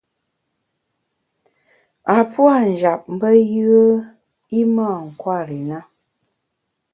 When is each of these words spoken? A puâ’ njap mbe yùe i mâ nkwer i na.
A 2.15 2.17
puâ’ 2.31 2.53
njap 2.69 3.01
mbe 3.13 3.29
yùe 3.55 3.85
i 4.59 4.61
mâ 4.75 4.87
nkwer 5.07 5.47
i 5.59 5.61
na. 5.69 5.79